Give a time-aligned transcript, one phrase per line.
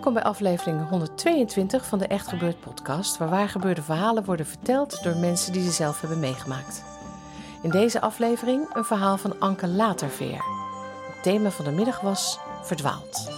[0.00, 5.02] Welkom bij aflevering 122 van de Echt Gebeurd podcast, waar waar gebeurde verhalen worden verteld
[5.02, 6.82] door mensen die ze zelf hebben meegemaakt.
[7.62, 10.44] In deze aflevering een verhaal van Anke Laterveer.
[11.12, 13.28] Het thema van de middag was verdwaald.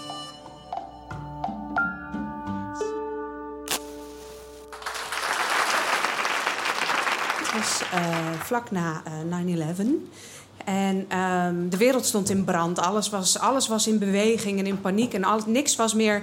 [7.39, 9.83] Het was eh, vlak na eh, 9-11.
[10.65, 12.79] En ehm, de wereld stond in brand.
[12.79, 15.15] Alles was, alles was in beweging en in paniek.
[15.15, 16.23] En alles, niks was meer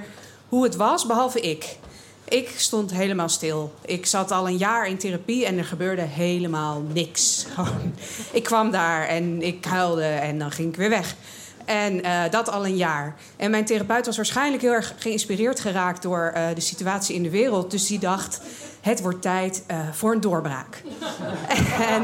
[0.50, 1.78] hoe het was, behalve ik.
[2.30, 3.74] Ik stond helemaal stil.
[3.86, 7.46] Ik zat al een jaar in therapie en er gebeurde helemaal niks.
[8.32, 11.16] Ik kwam daar en ik huilde en dan ging ik weer weg.
[11.66, 13.16] En eh, dat al een jaar.
[13.38, 17.30] En mijn therapeut was waarschijnlijk heel erg geïnspireerd geraakt door eh, de situatie in de
[17.30, 17.72] wereld.
[17.72, 18.42] Dus die dacht:
[18.82, 20.82] het wordt tijd eh, voor een doorbraak.
[21.98, 22.04] en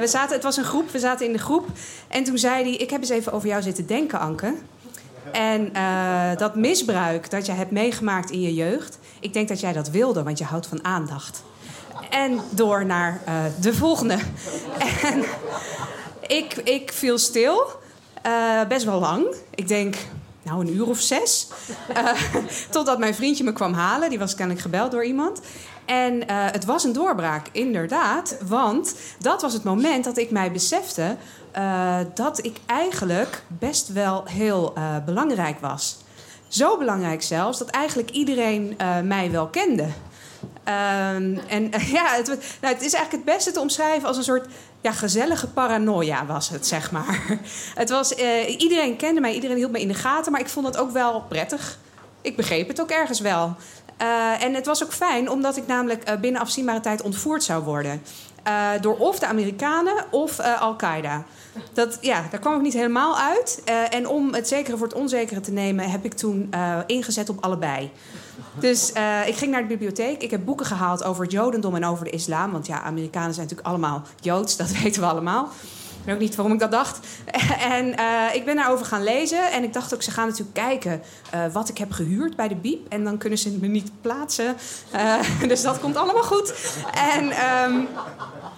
[0.00, 1.66] we zaten, het was een groep, we zaten in de groep.
[2.08, 4.54] En toen zei hij: Ik heb eens even over jou zitten denken, Anke.
[5.36, 9.72] En eh, dat misbruik dat jij hebt meegemaakt in je jeugd, ik denk dat jij
[9.72, 11.42] dat wilde, want je houdt van aandacht.
[12.10, 14.18] En door naar eh, de volgende.
[15.10, 15.24] en
[16.26, 17.66] ik, ik viel stil,
[18.22, 19.34] eh, best wel lang.
[19.54, 19.96] Ik denk,
[20.42, 21.48] nou, een uur of zes.
[22.70, 24.08] Totdat mijn vriendje me kwam halen.
[24.08, 25.40] Die was kennelijk gebeld door iemand.
[25.86, 28.36] En eh, het was een doorbraak, inderdaad.
[28.44, 31.16] Want dat was het moment dat ik mij besefte
[31.50, 35.96] eh, dat ik eigenlijk best wel heel eh, belangrijk was.
[36.48, 39.86] Zo belangrijk zelfs dat eigenlijk iedereen mij wel kende.
[40.64, 42.26] Ehm, en ja, het,
[42.60, 44.46] nou, het is eigenlijk het beste te omschrijven als een soort
[44.80, 47.38] ja, gezellige paranoia was het, zeg maar.
[47.74, 48.12] Het was,
[48.58, 51.20] iedereen kende mij, iedereen hield me in de gaten, maar ik vond het ook wel
[51.20, 51.78] prettig.
[52.20, 53.56] Ik begreep het ook ergens wel.
[53.96, 57.64] Eh, en het was ook fijn, omdat ik namelijk eh, binnen afzienbare tijd ontvoerd zou
[57.64, 58.02] worden.
[58.42, 61.24] Eh, door of de Amerikanen of Al-Qaeda.
[61.72, 63.62] Dat, ja, daar kwam ik niet helemaal uit.
[63.90, 66.50] En om het zekere voor het onzekere te nemen, heb ik toen
[66.86, 67.90] ingezet op allebei.
[68.58, 68.92] Dus
[69.26, 70.22] ik ging naar de bibliotheek.
[70.22, 72.52] Ik heb boeken gehaald over het Jodendom en over de islam.
[72.52, 75.48] Want ja, Amerikanen zijn natuurlijk allemaal Joods, dat weten we allemaal.
[76.06, 76.98] Ik weet ook niet waarom ik dat dacht.
[77.76, 79.50] En eh, ik ben daarover gaan lezen.
[79.52, 82.54] En ik dacht ook, ze gaan natuurlijk kijken eh, wat ik heb gehuurd bij de
[82.54, 82.92] Biep.
[82.92, 84.56] En dan kunnen ze me niet plaatsen.
[84.90, 85.14] Eh,
[85.48, 86.54] dus dat komt allemaal goed.
[86.94, 87.80] En ehm,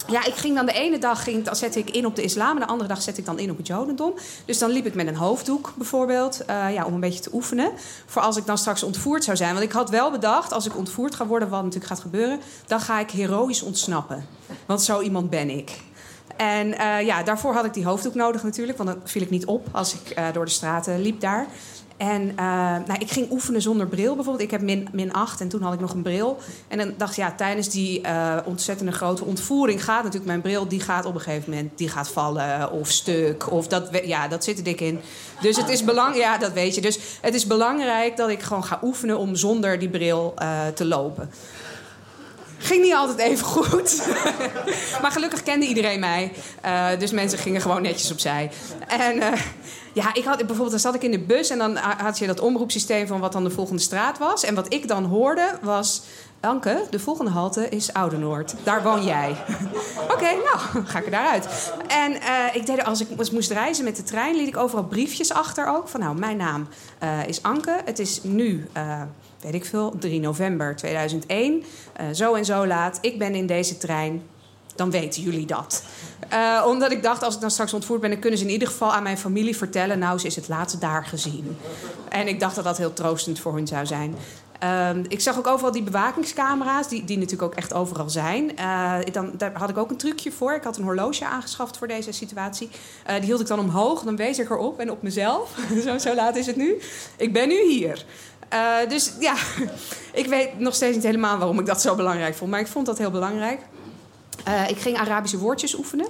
[0.07, 2.55] ja, ik ging dan de ene dag ging, dan zette ik in op de islam.
[2.55, 4.15] En de andere dag zette ik dan in op het jodendom.
[4.45, 6.45] Dus dan liep ik met een hoofddoek bijvoorbeeld.
[6.47, 7.71] ja, om een beetje te oefenen.
[8.07, 9.53] Voor als ik dan straks ontvoerd zou zijn.
[9.53, 12.41] Want ik had wel bedacht, als ik ontvoerd ga worden, wat natuurlijk gaat gebeuren.
[12.67, 14.27] Dan ga ik heroïs ontsnappen.
[14.67, 15.87] Want zo iemand ben ik.
[16.39, 18.79] En eh, ja, daarvoor had ik die hoofddoek nodig natuurlijk.
[18.79, 21.47] Want dan viel ik niet op als ik eh, door de straten liep daar.
[21.99, 22.37] En eh,
[22.87, 24.45] nou, ik ging oefenen zonder bril bijvoorbeeld.
[24.45, 26.39] Ik heb min, min 8 en toen had ik nog een bril.
[26.69, 30.69] En dan dacht ik, ja, tijdens die eh, ontzettende grote ontvoering gaat natuurlijk mijn bril...
[30.69, 33.53] die gaat op een gegeven moment die gaat vallen of stuk.
[33.53, 35.01] Of dat, ja, dat zit er dik in.
[35.41, 36.81] Dus het is belangrijk, ja, dat weet je.
[36.81, 40.35] Dus het is belangrijk dat ik gewoon ga oefenen om zonder die bril
[40.75, 41.31] te lopen.
[42.59, 44.03] Ging niet altijd even goed.
[45.03, 46.33] maar gelukkig kende iedereen mij.
[46.61, 48.51] Eh, dus mensen gingen gewoon netjes opzij.
[48.89, 49.41] En eh,
[49.93, 52.41] ja, ik had, bijvoorbeeld dan zat ik in de bus en dan had je dat
[52.41, 54.45] omroepsysteem van wat dan de volgende straat was.
[54.45, 56.03] En wat ik dan hoorde was.
[56.41, 58.55] Anke, de volgende halte is Oude-Noord.
[58.65, 59.37] Daar woon jij.
[60.15, 60.59] Oké, nou,
[60.91, 61.73] ga ik er daaruit.
[61.87, 65.33] En eh, ik deed, als ik moest- reizen met de trein, liet ik overal briefjes
[65.33, 65.89] achter ook.
[65.89, 66.69] Van nou, mijn naam
[67.27, 67.81] is Anke.
[67.85, 68.69] Het is nu,
[69.41, 71.65] weet ik veel, 3 november 2001.
[71.93, 72.99] Eh, zo en zo laat.
[73.01, 74.23] Ik ben in deze trein.
[74.75, 75.83] Dan weten jullie dat.
[76.29, 78.11] Eh, omdat ik dacht, als ik dan straks ontvoerd ben...
[78.11, 79.99] dan kunnen ze in ieder geval aan mijn familie vertellen...
[79.99, 81.57] nou, ze is het laatst daar gezien.
[82.09, 84.15] En ik dacht dat dat heel troostend voor hun zou zijn.
[84.59, 88.57] Ehm, ik zag ook overal die bewakingscamera's, die, die natuurlijk ook echt overal zijn.
[88.57, 90.55] Eh, dan, daar had ik ook een trucje voor.
[90.55, 92.69] Ik had een horloge aangeschaft voor deze situatie.
[93.07, 95.59] Die hield ik dan omhoog, dan wees ik erop en op mezelf.
[95.85, 96.81] zo, zo laat is het nu.
[97.17, 98.05] Ik ben nu hier.
[98.49, 99.35] Eh, dus ja,
[100.13, 102.51] ik weet nog steeds niet helemaal waarom ik dat zo belangrijk vond.
[102.51, 103.61] Maar ik vond dat heel belangrijk.
[104.45, 106.07] Eh, ik ging Arabische woordjes oefenen.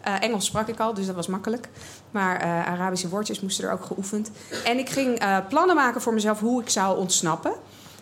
[0.00, 1.68] Eh, Engels sprak ik al, dus dat was makkelijk.
[2.10, 4.30] Maar Arabische woordjes moesten er ook geoefend.
[4.64, 7.52] En ik ging plannen maken voor mezelf hoe ik zou ontsnappen.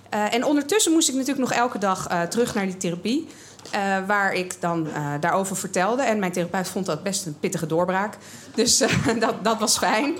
[0.09, 3.29] en ondertussen moest ik natuurlijk nog elke dag terug naar die therapie.
[4.07, 4.89] waar ik dan
[5.21, 6.03] daarover vertelde.
[6.03, 8.17] En mijn therapeut vond dat best een pittige doorbraak.
[8.55, 8.79] Dus
[9.21, 10.17] dat, dat was fijn.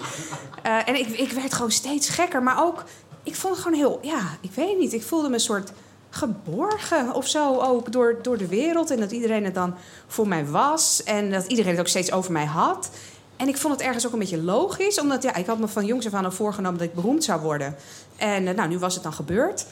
[0.63, 2.43] en ik, ik werd gewoon steeds gekker.
[2.43, 2.85] Maar ook,
[3.25, 3.99] ik vond het gewoon heel...
[4.03, 4.93] Ja, ik weet niet.
[4.93, 5.73] Ik voelde me een soort
[6.11, 8.91] geborgen of zo ook door, door de wereld.
[8.91, 9.75] En dat iedereen het dan
[10.07, 11.03] voor mij was.
[11.03, 12.91] En dat iedereen het ook steeds over mij had.
[13.37, 15.01] En ik vond het ergens ook een beetje logisch.
[15.01, 17.41] Omdat ja, ik had me van jongs af aan al voorgenomen dat ik beroemd zou
[17.41, 17.77] worden.
[18.17, 19.67] En uh, nou, nu was het dan gebeurd.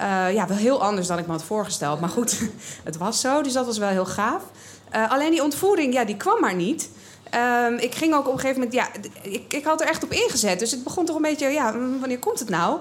[0.00, 2.00] Uh, ja, wel heel anders dan ik me had voorgesteld.
[2.00, 2.40] Maar goed,
[2.84, 3.42] het was zo.
[3.42, 4.42] Dus dat was wel heel gaaf.
[4.94, 6.88] Uh, alleen die ontvoering, ja, die kwam maar niet.
[7.34, 8.88] Um, ik ging ook op een gegeven moment, ja,
[9.22, 10.58] ik, ik had er echt op ingezet.
[10.58, 12.80] Dus het begon toch een beetje, ja, wanneer komt het nou?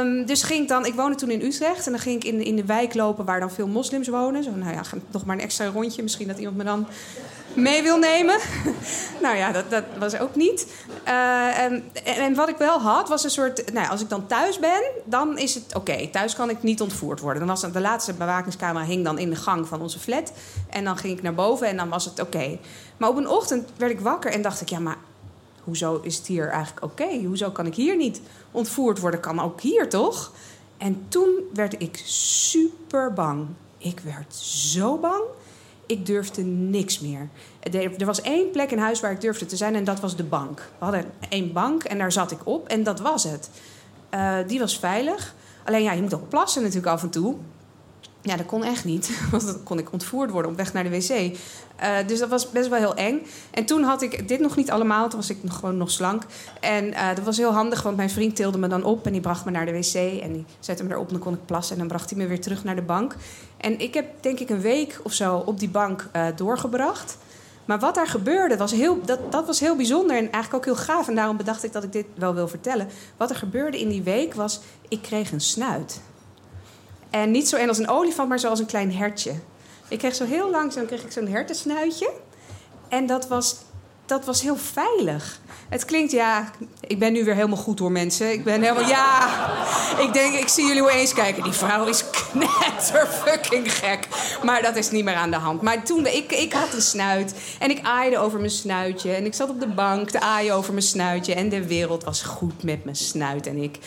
[0.00, 2.44] Um, dus ging ik dan, ik woonde toen in Utrecht en dan ging ik in,
[2.44, 4.42] in de wijk lopen waar dan veel moslims wonen.
[4.42, 6.86] Zo, nou ja, nog maar een extra rondje, misschien dat iemand me dan
[7.54, 8.38] mee wil nemen.
[9.22, 10.66] nou ja, dat, dat was ook niet.
[11.08, 13.72] Uh, en, en, wat ik wel had, was een soort...
[13.72, 16.08] Nou, als ik dan thuis ben, dan is het oké.
[16.08, 17.46] Thuis kan ik niet ontvoerd worden.
[17.46, 20.32] Dan was de laatste bewakingscamera hing dan in de gang van onze flat.
[20.68, 22.58] En dan ging ik naar boven en dan was het oké.
[23.00, 24.68] Maar op een ochtend werd ik wakker en dacht ik...
[24.68, 24.98] ja, maar
[25.64, 27.24] hoezo is het hier eigenlijk oké?
[27.26, 28.20] Hoezo kan ik hier niet
[28.50, 29.20] ontvoerd worden?
[29.20, 30.32] Kan ook hier, toch?
[30.76, 33.46] En toen werd ik super bang.
[33.78, 35.22] Ik werd zo bang
[35.90, 37.28] ik durfde niks meer.
[37.98, 40.24] Er was één plek in huis waar ik durfde te zijn en dat was de
[40.24, 40.58] bank.
[40.78, 43.50] We hadden één bank en daar zat ik op en dat was het.
[44.14, 45.34] Uh, die was veilig.
[45.64, 47.36] Alleen ja, je moet ook plassen natuurlijk af en toe.
[48.22, 49.20] Ja, dat kon echt niet.
[49.30, 51.10] Want dan kon ik ontvoerd worden op weg naar de wc.
[51.10, 53.26] Uh, dus dat was best wel heel eng.
[53.50, 55.08] En toen had ik dit nog niet allemaal.
[55.08, 56.22] Toen was ik nog, gewoon nog slank.
[56.60, 59.06] En uh, dat was heel handig, want mijn vriend tilde me dan op...
[59.06, 61.34] en die bracht me naar de wc en die zette me erop en dan kon
[61.34, 61.72] ik plassen.
[61.72, 63.14] En dan bracht hij me weer terug naar de bank.
[63.56, 67.16] En ik heb denk ik een week of zo op die bank uh, doorgebracht.
[67.64, 70.84] Maar wat daar gebeurde, was heel, dat, dat was heel bijzonder en eigenlijk ook heel
[70.84, 71.08] gaaf.
[71.08, 72.88] En daarom bedacht ik dat ik dit wel wil vertellen.
[73.16, 76.00] Wat er gebeurde in die week was, ik kreeg een snuit.
[77.10, 79.32] En niet zo een als een olifant, maar zoals een klein hertje.
[79.88, 82.10] Ik kreeg zo heel langzaam kreeg ik zo'n hertensnuitje.
[82.88, 83.56] En dat was,
[84.06, 85.40] dat was heel veilig.
[85.68, 88.32] Het klinkt, ja, ik ben nu weer helemaal goed hoor mensen.
[88.32, 89.28] Ik ben helemaal, ja,
[89.98, 91.42] ik denk, ik zie jullie wel eens kijken.
[91.42, 94.08] Die vrouw is knetter fucking gek.
[94.44, 95.62] Maar dat is niet meer aan de hand.
[95.62, 99.12] Maar toen, ik, ik had een snuit en ik aaide over mijn snuitje.
[99.12, 101.34] En ik zat op de bank te aaien over mijn snuitje.
[101.34, 103.78] En de wereld was goed met mijn snuit en ik.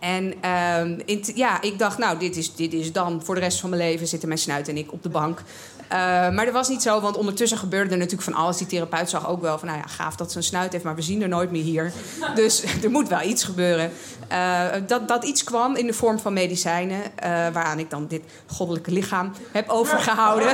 [0.00, 3.70] En uh, ja, ik dacht, nou, dit is, dit is dan voor de rest van
[3.70, 5.42] mijn leven zitten mijn snuit en ik op de bank.
[5.92, 5.96] Uh,
[6.30, 8.56] maar dat was niet zo, want ondertussen gebeurde er natuurlijk van alles.
[8.56, 10.94] Die therapeut zag ook wel van, nou ja, gaaf dat ze een snuit heeft, maar
[10.94, 11.92] we zien er nooit meer hier.
[12.34, 13.92] Dus er moet wel iets gebeuren.
[14.32, 18.22] Uh, dat, dat iets kwam in de vorm van medicijnen, uh, waaraan ik dan dit
[18.46, 20.52] goddelijke lichaam heb overgehouden.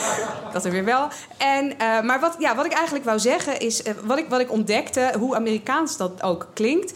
[0.52, 1.08] dat er weer wel.
[1.36, 1.72] En,
[2.06, 5.34] maar wat, ja, wat ik eigenlijk wou zeggen is, wat, ik, wat ik ontdekte, hoe
[5.34, 6.92] Amerikaans dat ook klinkt.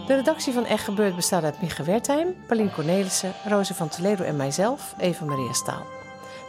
[0.06, 4.36] De redactie van Echt Gebeurd bestaat uit Micha Wertheim, Pauline Cornelissen, Roze van Toledo en
[4.36, 5.86] mijzelf, Eva Maria Staal.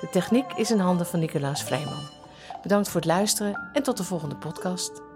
[0.01, 2.09] De techniek is in handen van Nicolaas Vrijman.
[2.61, 5.08] Bedankt voor het luisteren en tot de volgende podcast.